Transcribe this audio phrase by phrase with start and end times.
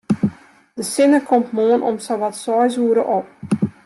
[0.77, 3.25] De sinne komt moarn om sawat seis oere op.